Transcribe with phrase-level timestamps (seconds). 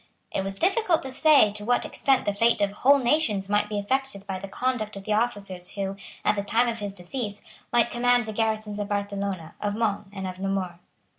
[0.31, 3.77] It was difficult to say to what extent the fate of whole nations might be
[3.77, 7.39] affected by the conduct of the officers who, at the time of his decease,
[7.71, 10.79] might command the garrisons of Barcelona, of Mons, and of Namur.